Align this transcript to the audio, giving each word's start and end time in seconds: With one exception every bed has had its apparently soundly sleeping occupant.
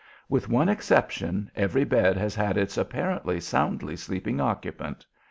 With 0.27 0.49
one 0.49 0.67
exception 0.67 1.51
every 1.55 1.83
bed 1.83 2.17
has 2.17 2.33
had 2.33 2.57
its 2.57 2.75
apparently 2.75 3.39
soundly 3.39 3.95
sleeping 3.95 4.39
occupant. 4.41 5.05